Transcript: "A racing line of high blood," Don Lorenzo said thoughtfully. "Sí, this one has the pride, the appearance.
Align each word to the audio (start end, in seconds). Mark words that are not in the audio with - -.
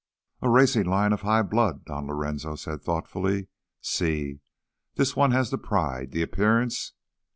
"A 0.41 0.49
racing 0.49 0.87
line 0.87 1.13
of 1.13 1.21
high 1.21 1.43
blood," 1.43 1.85
Don 1.85 2.07
Lorenzo 2.07 2.55
said 2.55 2.81
thoughtfully. 2.81 3.49
"Sí, 3.83 4.39
this 4.95 5.15
one 5.15 5.29
has 5.29 5.51
the 5.51 5.59
pride, 5.59 6.09
the 6.09 6.23
appearance. 6.23 6.93